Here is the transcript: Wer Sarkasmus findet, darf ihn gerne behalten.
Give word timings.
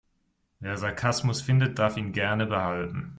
Wer 0.59 0.77
Sarkasmus 0.77 1.43
findet, 1.43 1.77
darf 1.77 1.95
ihn 1.95 2.11
gerne 2.11 2.47
behalten. 2.47 3.09